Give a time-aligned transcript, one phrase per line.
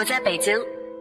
[0.00, 0.58] 我在北京，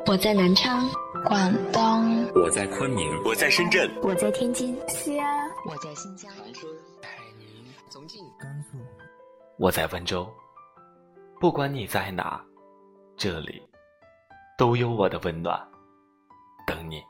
[0.08, 0.86] 我在南昌，
[1.24, 6.70] 广东，我在昆明，我在深圳，我在天津，西安，我在新疆，长春、
[7.02, 7.48] 海宁、
[7.90, 8.78] 重庆、甘肃，
[9.58, 10.30] 我在温州。
[11.40, 12.44] 不管你在哪，
[13.16, 13.64] 这里
[14.58, 15.58] 都有我的温暖，
[16.68, 17.02] 等你。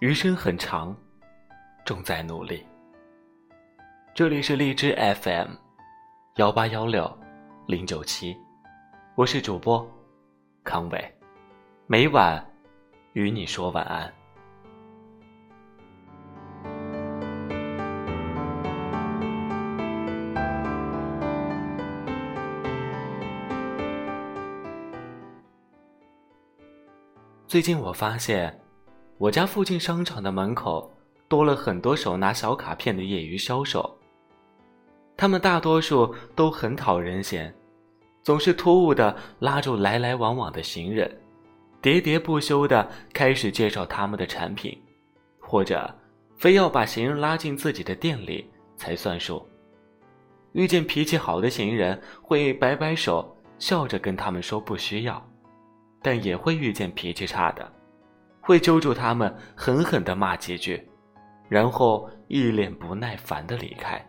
[0.00, 0.94] 余生很长，
[1.86, 2.62] 重在努力。
[4.16, 5.48] 这里是荔枝 FM，
[6.36, 7.06] 幺八幺六
[7.66, 8.34] 零九七，
[9.14, 9.86] 我是主播
[10.64, 11.14] 康伟，
[11.86, 12.42] 每晚
[13.12, 14.10] 与你说晚安。
[27.46, 28.58] 最近我发现。
[29.18, 30.90] 我家附近商场的门口
[31.28, 33.94] 多了很多手拿小卡片的业余销售，
[35.16, 37.52] 他们大多数都很讨人嫌，
[38.22, 41.10] 总是突兀的拉住来来往往的行人，
[41.80, 44.78] 喋喋不休的开始介绍他们的产品，
[45.38, 45.94] 或者
[46.36, 49.46] 非要把行人拉进自己的店里才算数。
[50.52, 55.22] 遇见脾气好的行人会摆摆手，笑着跟他们说不需要，
[56.02, 57.72] 但也会遇见脾气差的。
[58.40, 60.86] 会揪住他们，狠狠地骂几句，
[61.48, 64.04] 然后一脸不耐烦地离开。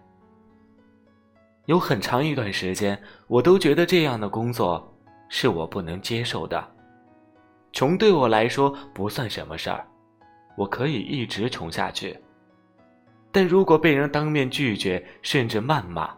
[1.68, 4.90] 有很长一段时间，我都觉得这样的工作
[5.28, 6.66] 是我不能接受的。
[7.74, 9.86] 穷对我来说不算什么事儿，
[10.56, 12.18] 我可以一直穷下去。
[13.34, 16.10] 但如果被人当面拒绝，甚至谩骂，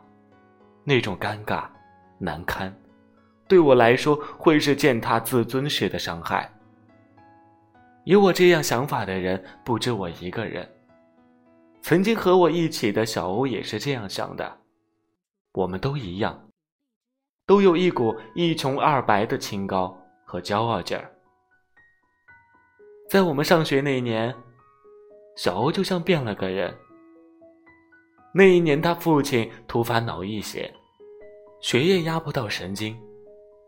[0.84, 1.64] 那种尴尬、
[2.20, 2.72] 难堪，
[3.48, 6.48] 对我来说会是践踏自尊式的伤害。
[8.04, 10.70] 有我这样想法的人不止我一个人。
[11.82, 14.58] 曾经和我一起的小欧也是这样想的。
[15.54, 16.50] 我们都一样，
[17.46, 21.12] 都有一股一穷二白的清高和骄傲劲儿。
[23.10, 24.34] 在我们上学那一年，
[25.36, 26.72] 小欧就像变了个人。
[28.32, 30.72] 那一年，他父亲突发脑溢血，
[31.62, 32.96] 血液压不到神经，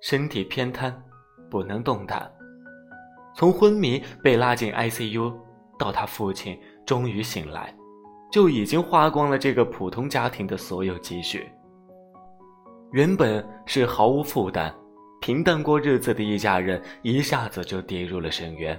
[0.01, 1.03] 身体偏瘫，
[1.49, 2.31] 不能动弹。
[3.35, 5.33] 从昏迷被拉进 ICU，
[5.79, 7.75] 到他父亲终于醒来，
[8.31, 11.51] 就已经花光了这个普通家庭的所有积蓄。
[12.91, 14.73] 原本是毫无负担、
[15.21, 18.77] 平淡过日子的一家人，一下子就跌入了深渊。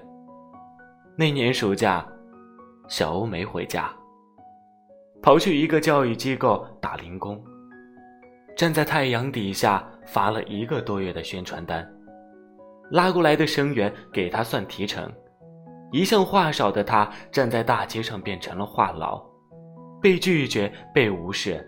[1.16, 2.06] 那年暑假，
[2.88, 3.90] 小欧没回家，
[5.22, 7.42] 跑去一个教育机构打零工，
[8.54, 11.90] 站在太阳底下发了一个多月的宣传单。
[12.90, 15.10] 拉过来的生源给他算提成，
[15.90, 19.22] 一向话少的他站在大街上变成了话痨，
[20.02, 21.66] 被拒绝被无视，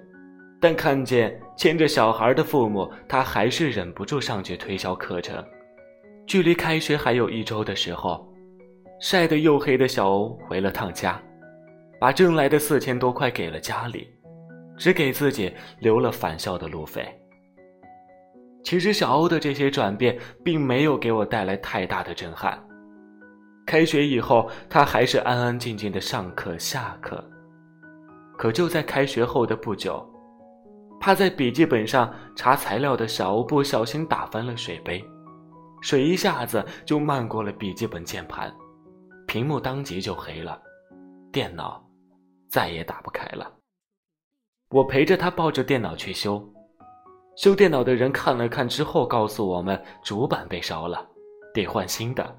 [0.65, 5.45] 但看见牵着小孩的父母，他还是忍不住上去推销课程。
[6.27, 8.27] 距离开学还有一周的时候，
[8.99, 11.21] 晒得黝黑的小欧回了趟家，
[12.01, 14.09] 把挣来的四千多块给了家里，
[14.79, 17.07] 只给自己留了返校的路费。
[18.63, 22.59] 其实小欧的这些转变并没有给我带来太大的震撼。
[23.67, 27.23] 开学以后，他还是安安静静的上课下课。
[28.39, 30.03] 可就在开学后的不久，
[31.05, 35.05] 趴在笔记本上查材料的小欧不小心打翻了水杯，
[35.83, 38.51] 水一下子就漫过了笔记本键盘，
[39.27, 40.59] 屏幕当即就黑了，
[41.31, 41.85] 电脑
[42.49, 43.53] 再也打不开了。
[44.71, 46.43] 我陪着他抱着电脑去修。
[47.37, 51.07] 修电脑的人看了看之后，告诉我们主板被烧了，
[51.53, 52.35] 得换新的。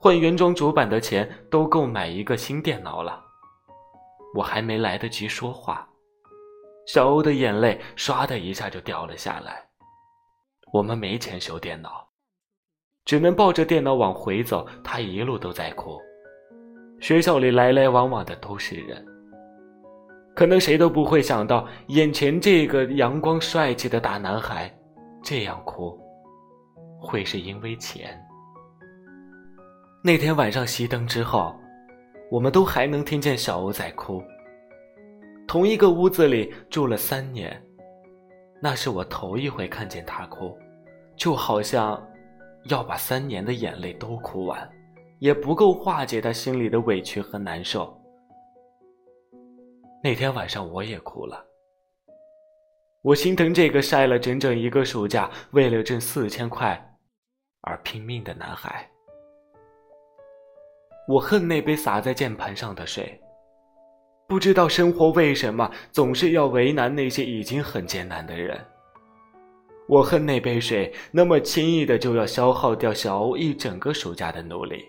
[0.00, 3.22] 换原装主板的钱都够买一个新电脑了。
[4.34, 5.86] 我还没来得及说话，
[6.86, 9.62] 小欧的眼泪唰的一下就掉了下来。
[10.72, 12.08] 我们没钱修电脑，
[13.04, 14.66] 只能抱着电脑往回走。
[14.82, 16.00] 他一路都在哭。
[17.00, 19.04] 学校里来来往往的都是人。
[20.34, 24.72] 可能谁都不会想到，眼前这个阳光帅气的大男孩，
[25.22, 26.00] 这样哭，
[26.98, 28.18] 会是因为钱。
[30.02, 31.54] 那天晚上熄灯之后，
[32.30, 34.22] 我们都还能听见小欧在哭。
[35.46, 37.62] 同一个屋子里住了三年，
[38.60, 40.56] 那是我头一回看见他哭，
[41.16, 42.02] 就好像
[42.64, 44.70] 要把三年的眼泪都哭完，
[45.18, 47.98] 也不够化解他心里的委屈和难受。
[50.02, 51.44] 那天晚上我也哭了，
[53.02, 56.80] 我心疼这个晒了整整一个暑假，为了挣四千块
[57.60, 58.88] 而拼命的男孩。
[61.08, 63.20] 我恨那杯洒在键盘上的水，
[64.28, 68.58] 不知道生活为什么总是要为难那些已经很艰难的人。
[69.88, 74.86] 我恨那杯水那么轻易的就要消耗掉小欧一整个暑假的努力，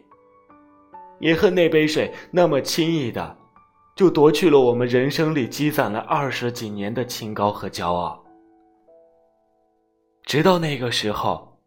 [1.19, 3.35] 也恨那杯水那么轻易的
[3.95, 8.23] 就夺去了我们人生里积攒了二十几年的清高和骄傲。
[10.25, 11.57] 直到那个时候，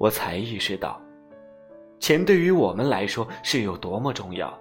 [0.00, 0.98] 我才意识到，
[2.00, 4.56] 钱对于我们来说是有多么重要。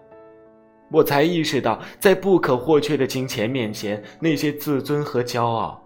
[0.92, 5.84] 我才意识到，在不可或缺的金钱面前，那些自尊和骄傲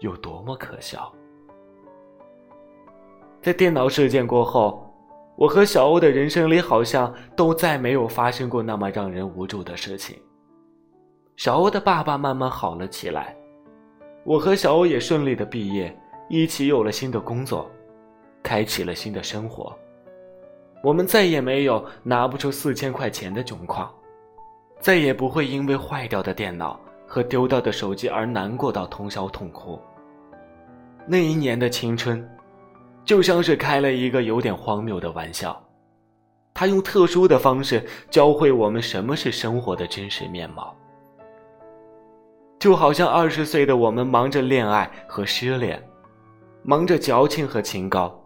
[0.00, 1.12] 有多么可笑。
[3.40, 4.92] 在电脑事件过后，
[5.36, 10.16] 我和小欧的人生里好像都再没有发生过那么让人无助的事情。
[11.36, 13.34] 小欧的爸爸慢慢好了起来，
[14.24, 15.96] 我和小欧也顺利的毕业，
[16.28, 17.70] 一起有了新的工作，
[18.42, 19.74] 开启了新的生活。
[20.82, 23.90] 我们再也没有拿不出四千块钱的窘况，
[24.80, 29.80] 再也不会因为坏掉的电脑和丢掉的手机而难过到通宵痛哭。
[31.06, 32.26] 那一年的青春，
[33.04, 35.60] 就像是开了一个有点荒谬的玩笑，
[36.54, 40.76] 他用特殊的方式教会我们什么是生活的真实面貌。
[42.58, 45.82] 就好像二十岁的我们忙着恋爱和失恋，
[46.62, 48.20] 忙着矫情和清高。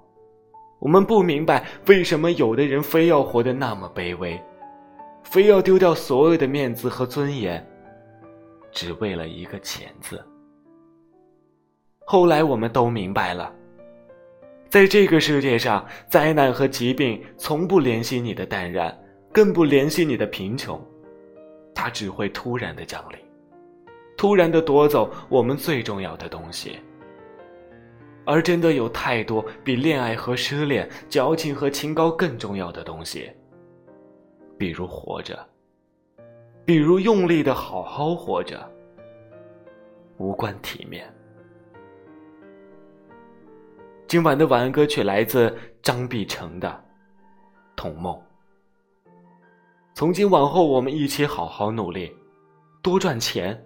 [0.83, 4.37] 我们不明白为什么有的人非要活得那么卑微，
[5.23, 7.65] 非要丢掉所有的面子和尊严，
[8.73, 10.21] 只为了一个钱字。
[12.05, 13.55] 后来我们都明白了，
[14.69, 18.93] 在这个世界上，灾难和疾病从不怜惜你的淡然，
[19.33, 20.85] 更不怜惜你的贫穷，
[21.73, 23.19] 它只会突然的降临，
[24.17, 26.77] 突然的夺走我们最重要的东西。
[28.25, 33.31] 而真的有太多比恋爱和失恋、矫情和清高更重要的东西，
[34.57, 35.39] 比如活着，
[36.65, 38.71] 比如用力的好好活着，
[40.19, 41.13] 无关体面。
[44.07, 46.69] 今晚的晚安歌曲来自张碧晨的
[47.75, 48.15] 《童梦》。
[49.95, 52.15] 从今往后，我们一起好好努力，
[52.83, 53.61] 多赚钱，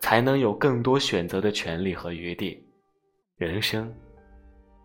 [0.00, 2.62] 才能有更多选择的权利和余地。
[3.36, 3.94] 人生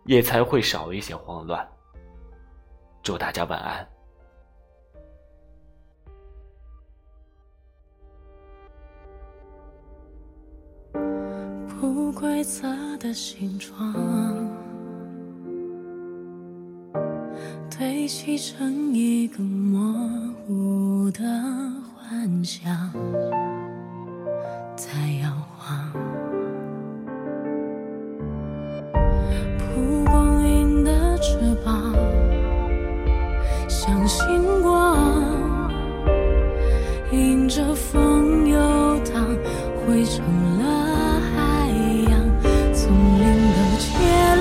[0.03, 1.65] 也才会少一些慌乱。
[3.01, 3.88] 祝大家晚安。
[11.80, 12.68] 不规则
[12.98, 13.74] 的形状
[17.69, 19.98] 堆砌成一个模
[20.45, 21.24] 糊的
[21.95, 22.92] 幻想，
[40.13, 40.25] 成
[40.60, 41.69] 了海
[42.10, 42.12] 洋，
[42.74, 43.24] 丛林
[43.56, 43.88] 都结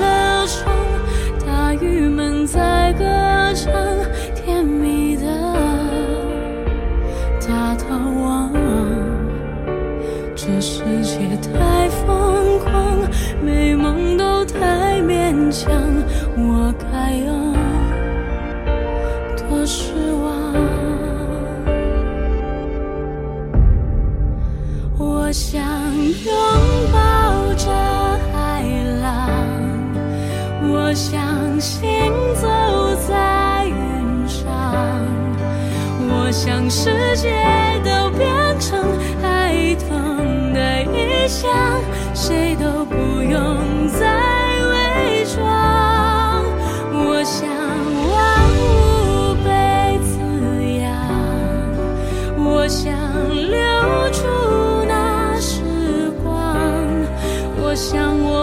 [0.01, 0.67] 了霜，
[1.45, 3.05] 大鱼们在歌
[3.55, 3.71] 唱，
[4.35, 5.23] 甜蜜的
[7.47, 8.51] 大逃亡。
[10.35, 12.97] 这世界太疯狂，
[13.41, 15.71] 美梦都太勉强，
[16.35, 17.50] 我该要。
[30.93, 31.89] 相信
[32.35, 32.47] 走
[33.07, 34.45] 在云上，
[36.09, 37.29] 我想世界
[37.83, 38.27] 都变
[38.59, 38.83] 成
[39.21, 41.49] 海豚的异乡，
[42.13, 44.05] 谁都不用再
[44.67, 45.39] 伪装。
[46.93, 47.47] 我想
[48.11, 48.19] 万
[48.57, 48.61] 物
[49.45, 49.47] 被
[50.03, 50.11] 滋
[50.79, 50.91] 养，
[52.43, 52.91] 我想
[53.29, 53.57] 留
[54.11, 54.19] 住
[54.87, 55.63] 那时
[56.21, 56.33] 光，
[57.63, 58.40] 我想我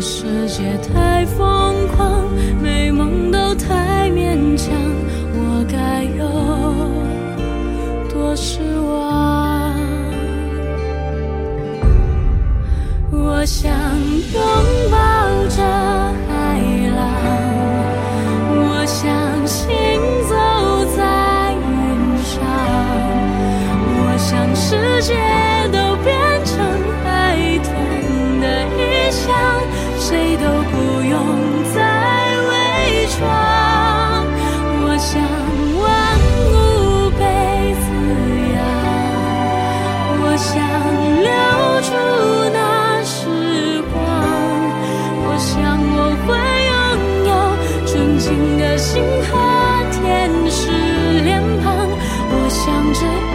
[0.00, 2.24] 这世界太疯狂，
[2.62, 4.72] 美梦都太勉强，
[5.34, 6.24] 我该有
[8.08, 9.76] 多失望？
[13.12, 13.70] 我想
[14.32, 14.40] 拥
[14.90, 14.96] 抱
[15.50, 15.62] 着
[16.26, 16.32] 海
[16.96, 16.98] 浪，
[18.56, 19.68] 我想行
[20.30, 20.34] 走
[20.96, 21.60] 在云
[22.24, 22.40] 上，
[23.98, 25.29] 我想世界。
[48.30, 50.70] 情的心和天使
[51.24, 51.90] 脸庞，
[52.30, 53.29] 我想着。